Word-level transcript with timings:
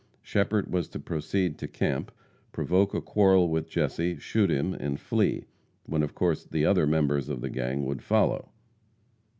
Shepherd 0.23 0.73
was 0.73 0.87
to 0.87 0.99
proceed 0.99 1.59
to 1.59 1.67
camp, 1.67 2.11
provoke 2.51 2.95
a 2.95 3.01
quarrel 3.01 3.49
with 3.49 3.69
Jesse, 3.69 4.17
shoot 4.17 4.49
him 4.49 4.73
and 4.73 4.99
flee, 4.99 5.45
when 5.85 6.01
of 6.01 6.15
course 6.15 6.43
the 6.43 6.65
other 6.65 6.87
members 6.87 7.29
of 7.29 7.41
the 7.41 7.51
gang 7.51 7.85
would 7.85 8.01
follow. 8.01 8.49